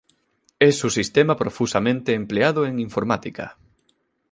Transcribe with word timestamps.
Es 0.57 0.83
un 0.83 0.89
sistema 0.89 1.35
profusamente 1.37 2.15
empleado 2.15 2.65
en 2.65 2.79
informática. 2.79 3.59